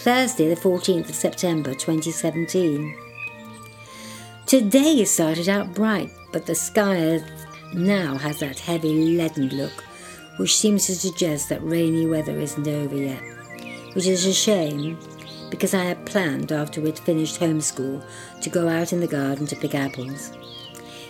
[0.00, 2.96] Thursday, the 14th of September 2017.
[4.46, 7.20] Today started out bright, but the sky
[7.74, 9.84] now has that heavy leaden look,
[10.38, 13.20] which seems to suggest that rainy weather isn't over yet,
[13.92, 14.98] which is a shame
[15.50, 18.02] because I had planned after we'd finished homeschool
[18.40, 20.32] to go out in the garden to pick apples.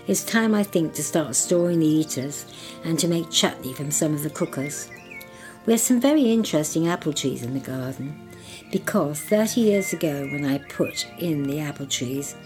[0.09, 2.45] It's time, I think, to start storing the eaters
[2.83, 4.91] and to make chutney from some of the cookers.
[5.65, 8.27] We have some very interesting apple trees in the garden
[8.71, 12.37] because 30 years ago, when I put in the apple trees,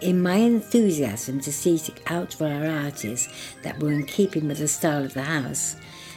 [0.00, 3.28] in my enthusiasm to seek out varieties
[3.62, 5.76] that were in keeping with the style of the house,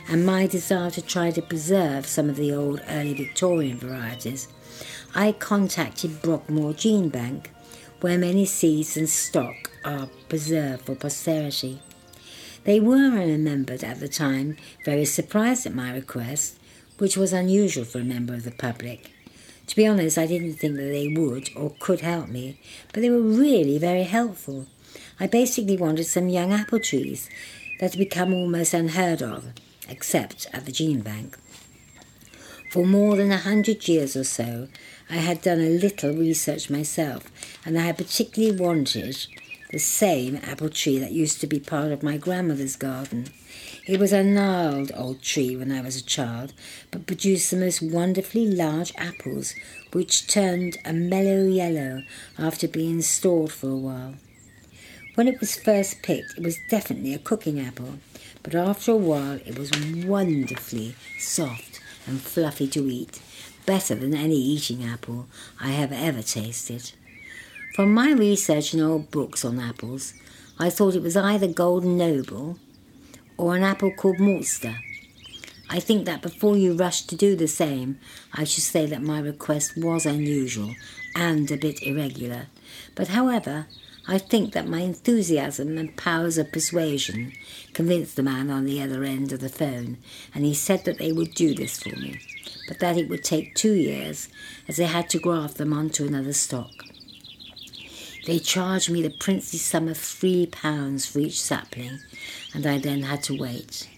[0.10, 4.48] and my desire to try to preserve some of the old early Victorian varieties,
[5.14, 7.52] I contacted Brockmore Gene Bank,
[8.00, 11.82] where many seeds and stock are preserved for posterity.
[12.64, 16.60] They were, I remembered at the time, very surprised at my request,
[16.98, 19.12] which was unusual for a member of the public.
[19.68, 22.60] To be honest, I didn't think that they would or could help me,
[22.94, 24.66] but they were really very helpful.
[25.20, 27.30] I basically wanted some young apple trees
[27.80, 29.54] that had become almost unheard of,
[29.90, 31.38] except at the gene bank.
[32.72, 34.68] For more than a hundred years or so,
[35.10, 37.32] I had done a little research myself,
[37.66, 39.26] and I had particularly wanted
[39.72, 43.28] the same apple tree that used to be part of my grandmother's garden.
[43.88, 46.52] It was a gnarled old tree when I was a child,
[46.92, 49.56] but produced the most wonderfully large apples,
[49.94, 52.04] which turned a mellow yellow
[52.38, 54.16] after being stored for a while.
[55.16, 58.00] When it was first picked, it was definitely a cooking apple,
[58.44, 59.72] but after a while it was
[60.06, 63.22] wonderfully soft and fluffy to eat,
[63.66, 65.28] better than any eating apple
[65.62, 66.92] I have ever tasted.
[67.74, 70.14] From my research in old books on apples,
[70.60, 72.60] I thought it was either Golden Noble
[73.38, 74.78] or an apple called Maltster.
[75.70, 78.00] I think that before you rush to do the same,
[78.34, 80.74] I should say that my request was unusual
[81.16, 82.48] and a bit irregular.
[82.96, 83.68] But however,
[84.08, 87.34] I think that my enthusiasm and powers of persuasion
[87.74, 89.98] convinced the man on the other end of the phone,
[90.34, 92.22] and he said that they would do this for me,
[92.70, 94.30] but that it would take two years,
[94.70, 96.72] as they had to graft them onto another stock.
[98.28, 102.02] They charged me the princely sum of three pounds for each sapling,
[102.54, 103.90] and I then had to wait.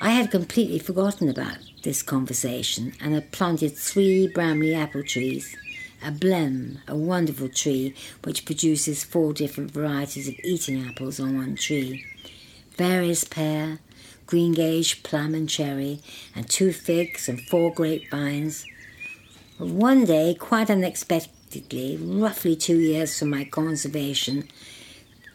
[0.00, 5.54] I had completely forgotten about this conversation and had planted three Bramley apple trees
[6.02, 11.56] a blem, a wonderful tree which produces four different varieties of eating apples on one
[11.56, 12.06] tree
[12.78, 13.80] various pear,
[14.26, 16.00] greengage, plum, and cherry,
[16.34, 18.64] and two figs and four grapevines.
[19.58, 21.35] One day, quite unexpectedly,
[22.00, 24.48] roughly two years from my conservation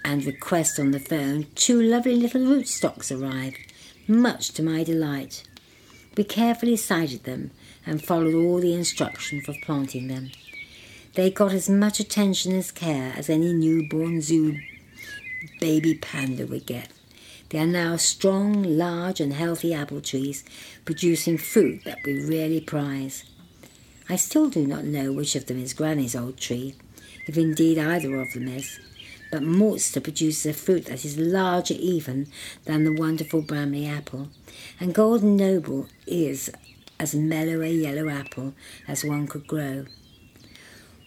[0.04, 3.58] and request on the phone, two lovely little rootstocks arrived,
[4.08, 5.44] much to my delight.
[6.18, 7.52] We carefully sighted them
[7.86, 10.31] and followed all the instructions for planting them.
[11.16, 14.58] They got as much attention as care as any newborn zoo
[15.60, 16.90] baby panda would get.
[17.50, 20.44] They are now strong, large, and healthy apple trees,
[20.86, 23.26] producing fruit that we really prize.
[24.12, 26.76] I still do not know which of them is Granny's old tree,
[27.28, 28.78] if indeed either of them is,
[29.32, 32.28] but Maltster produces a fruit that is larger even
[32.66, 34.28] than the wonderful Bramley apple,
[34.82, 36.52] and Golden Noble is
[37.00, 38.54] as mellow a yellow apple
[38.86, 39.86] as one could grow.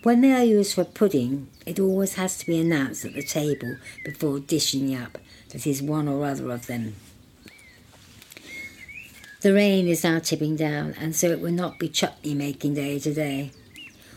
[0.02, 3.76] When they are used for pudding, it always has to be announced at the table
[4.06, 5.18] before dishing up
[5.50, 6.94] that is one or other of them.
[9.44, 12.98] The rain is now tipping down, and so it will not be chutney making day
[12.98, 13.50] today.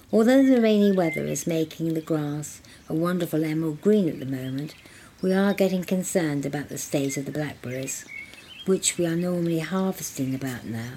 [0.09, 4.73] Although the rainy weather is making the grass a wonderful emerald green at the moment,
[5.21, 8.05] we are getting concerned about the state of the blackberries,
[8.65, 10.93] which we are normally harvesting about now.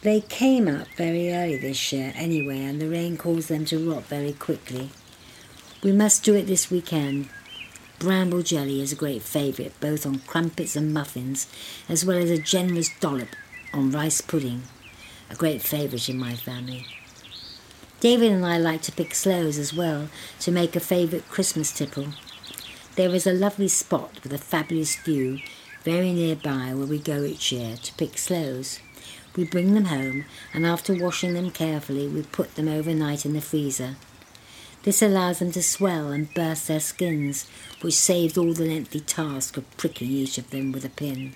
[0.00, 4.04] They came up very early this year anyway, and the rain caused them to rot
[4.04, 4.88] very quickly.
[5.82, 7.28] We must do it this weekend.
[7.98, 11.46] Bramble jelly is a great favourite, both on crumpets and muffins,
[11.88, 13.30] as well as a generous dollop
[13.72, 14.64] on rice pudding,
[15.30, 16.86] a great favourite in my family.
[18.00, 20.10] David and I like to pick sloes as well
[20.40, 22.08] to make a favourite Christmas tipple.
[22.96, 25.40] There is a lovely spot with a fabulous view
[25.82, 28.80] very nearby where we go each year to pick sloes.
[29.36, 33.40] We bring them home, and after washing them carefully, we put them overnight in the
[33.40, 33.94] freezer.
[34.82, 37.48] This allows them to swell and burst their skins,
[37.80, 41.34] which saves all the lengthy task of pricking each of them with a pin.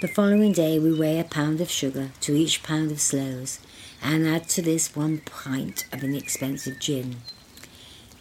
[0.00, 3.58] The following day, we weigh a pound of sugar to each pound of sloes,
[4.02, 7.16] and add to this one pint of inexpensive gin.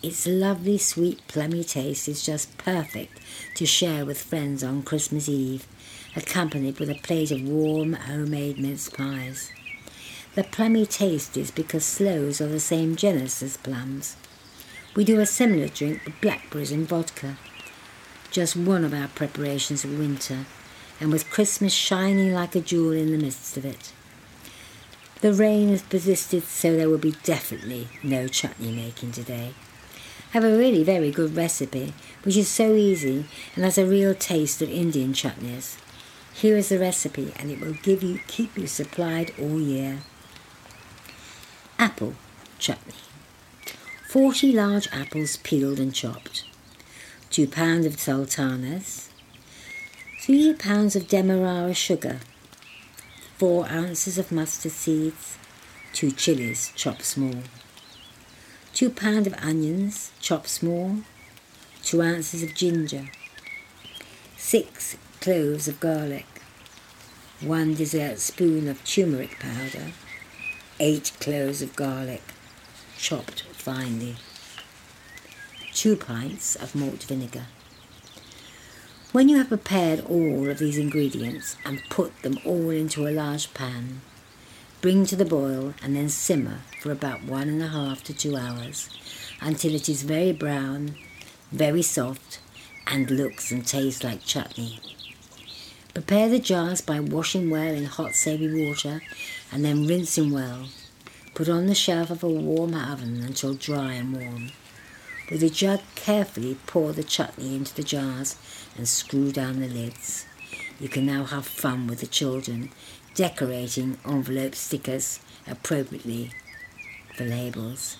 [0.02, 3.20] Its lovely, sweet, plummy taste is just perfect
[3.56, 5.68] to share with friends on Christmas Eve
[6.18, 9.52] accompanied with a plate of warm homemade mince pies.
[10.38, 14.16] The plummy taste is because sloes are the same genus as plums.
[14.96, 17.38] We do a similar drink with blackberries and vodka.
[18.30, 20.46] Just one of our preparations of winter,
[21.00, 23.94] and with Christmas shining like a jewel in the midst of it.
[25.22, 29.56] The rain has persisted, so there will be definitely no chutney making today.
[29.96, 33.26] I have a really very good recipe, which is so easy
[33.56, 35.80] and has a real taste of Indian chutneys.
[36.32, 40.02] Here is the recipe, and it will give you keep you supplied all year.
[41.98, 42.14] Apple
[42.60, 42.94] chutney.
[44.08, 46.46] 40 large apples peeled and chopped.
[47.32, 49.10] 2 pounds of sultanas.
[50.22, 52.20] 3 pounds of demerara sugar.
[53.40, 55.40] 4 ounces of mustard seeds.
[55.94, 57.42] 2 chilies chopped small.
[58.76, 60.98] 2 pounds of onions chopped small.
[61.82, 63.10] 2 ounces of ginger.
[64.38, 66.28] 6 cloves of garlic,
[67.42, 69.94] 1 dessert spoon of turmeric powder,
[70.80, 72.22] 8 cloves of garlic,
[73.00, 74.16] chopped finely,
[75.74, 77.48] 2 pints of malt vinegar.
[79.12, 83.56] When you have prepared all of these ingredients and put them all into a large
[83.56, 84.02] pan,
[84.82, 88.38] bring to the boil and then simmer for about one and a half to two
[88.38, 88.88] hours
[89.42, 90.96] until it is very brown,
[91.52, 92.40] very soft,
[92.86, 94.80] and looks and tastes like chutney.
[95.98, 99.02] Prepare the jars by washing well in hot savoury water
[99.52, 100.68] and then rinsing well.
[101.34, 104.52] Put on the shelf of a warm oven until dry and warm.
[105.32, 108.36] With a jug, carefully pour the chutney into the jars
[108.78, 110.28] and screw down the lids.
[110.80, 112.70] You can now have fun with the children,
[113.16, 116.30] decorating envelope stickers appropriately
[117.16, 117.98] for labels.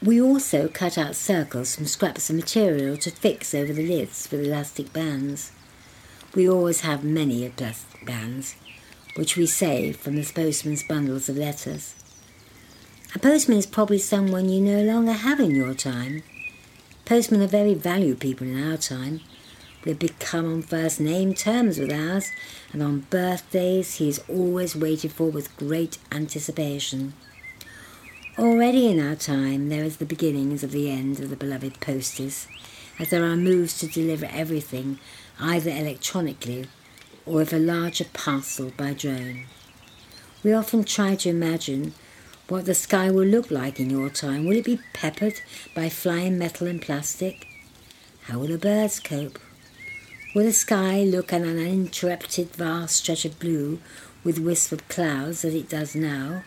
[0.00, 4.40] We also cut out circles from scraps of material to fix over the lids with
[4.40, 5.50] elastic bands.
[6.34, 7.48] We always have many
[8.04, 8.56] bands,
[9.14, 11.94] which we save from the postman's bundles of letters.
[13.14, 16.24] A postman is probably someone you no longer have in your time.
[17.04, 19.20] Postmen are very valued people in our time.
[19.84, 22.32] We've become on first name terms with ours,
[22.72, 27.12] and on birthdays he is always waited for with great anticipation.
[28.36, 32.48] Already in our time there is the beginnings of the end of the beloved posties,
[32.98, 34.98] as there are moves to deliver everything
[35.40, 36.66] either electronically
[37.26, 39.44] or with a larger parcel by drone.
[40.42, 41.94] We often try to imagine
[42.48, 44.44] what the sky will look like in your time.
[44.44, 45.40] Will it be peppered
[45.74, 47.46] by flying metal and plastic?
[48.24, 49.38] How will the birds cope?
[50.34, 53.80] Will the sky look an uninterrupted vast stretch of blue
[54.22, 56.42] with wisps of clouds as it does now?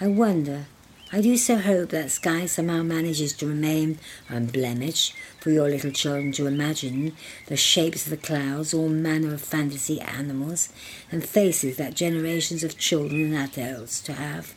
[0.00, 0.66] I wonder
[1.14, 3.98] I do so hope that sky somehow manages to remain
[4.30, 7.14] unblemished for your little children to imagine
[7.48, 10.70] the shapes of the clouds, all manner of fantasy animals,
[11.10, 14.54] and faces that generations of children and adults to have.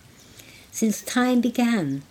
[0.72, 2.04] Since time began,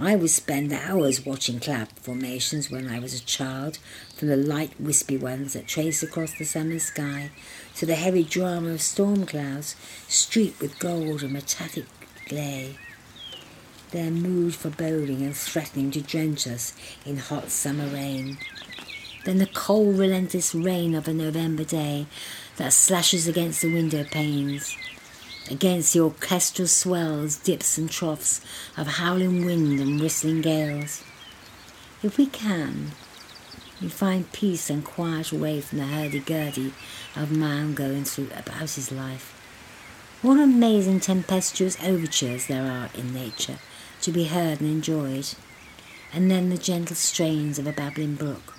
[0.00, 3.78] I would spend hours watching cloud formations when I was a child,
[4.16, 7.30] from the light wispy ones that trace across the summer sky
[7.76, 9.76] to the heavy drama of storm clouds,
[10.08, 11.86] streaked with gold and metallic
[12.26, 12.76] clay
[13.96, 16.74] their mood foreboding and threatening to drench us
[17.06, 18.36] in hot summer rain.
[19.24, 22.06] Then the cold, relentless rain of a November day
[22.58, 24.76] that slashes against the window panes,
[25.50, 28.42] against the orchestral swells, dips and troughs
[28.76, 31.02] of howling wind and whistling gales.
[32.02, 32.90] If we can,
[33.80, 36.74] we find peace and quiet away from the hurdy-gurdy
[37.16, 39.32] of man going through about his life.
[40.20, 43.58] What amazing tempestuous overtures there are in nature
[44.02, 45.28] to be heard and enjoyed,
[46.12, 48.54] and then the gentle strains of a babbling brook,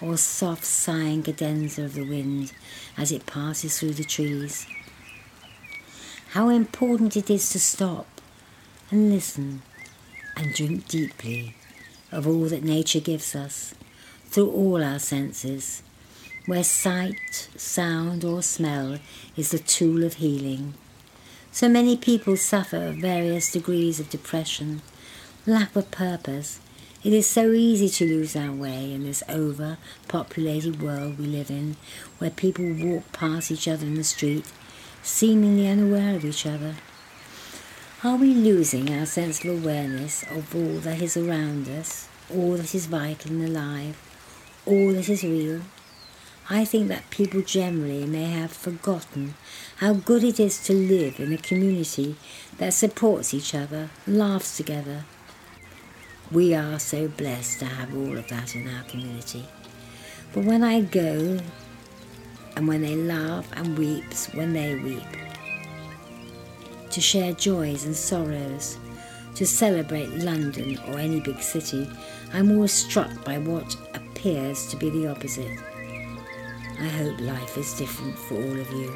[0.00, 2.52] or soft sighing cadenza of the wind
[2.96, 4.66] as it passes through the trees.
[6.30, 8.06] How important it is to stop
[8.90, 9.62] and listen
[10.36, 11.54] and drink deeply
[12.10, 13.74] of all that nature gives us
[14.26, 15.82] through all our senses,
[16.46, 18.98] where sight, sound, or smell
[19.36, 20.74] is the tool of healing
[21.54, 24.82] so many people suffer various degrees of depression,
[25.46, 26.58] lack of purpose.
[27.04, 31.76] It is so easy to lose our way in this overpopulated world we live in,
[32.18, 34.50] where people walk past each other in the street,
[35.04, 36.74] seemingly unaware of each other.
[38.02, 42.74] Are we losing our sense of awareness of all that is around us, all that
[42.74, 43.96] is vital and alive,
[44.66, 45.60] all that is real?
[46.50, 49.34] I think that people generally may have forgotten
[49.76, 52.16] how good it is to live in a community
[52.58, 55.04] that supports each other, laughs together.
[56.30, 59.46] We are so blessed to have all of that in our community.
[60.34, 61.38] But when I go,
[62.56, 65.02] and when they laugh and weeps when they weep,
[66.90, 68.76] to share joys and sorrows,
[69.36, 71.88] to celebrate London or any big city,
[72.34, 75.58] I'm always struck by what appears to be the opposite.
[76.80, 78.92] I hope life is different for all of you.